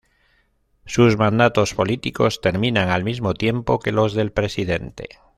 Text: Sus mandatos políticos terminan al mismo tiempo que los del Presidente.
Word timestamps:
Sus 0.87 1.15
mandatos 1.15 1.75
políticos 1.75 2.41
terminan 2.41 2.89
al 2.89 3.03
mismo 3.03 3.35
tiempo 3.35 3.77
que 3.77 3.91
los 3.91 4.15
del 4.15 4.31
Presidente. 4.31 5.09